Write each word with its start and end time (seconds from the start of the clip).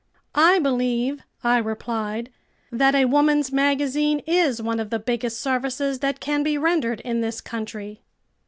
"I 0.33 0.57
believe," 0.57 1.21
I 1.43 1.59
replied, 1.59 2.31
"that 2.71 2.95
a 2.95 3.05
woman's 3.05 3.51
magazine 3.51 4.23
is 4.25 4.59
one 4.59 4.79
of 4.79 4.89
the 4.89 4.97
biggest 4.97 5.39
services 5.39 5.99
that 5.99 6.19
can 6.19 6.41
be 6.41 6.57
rendered 6.57 7.01
in 7.01 7.21
this 7.21 7.39
country." 7.39 8.01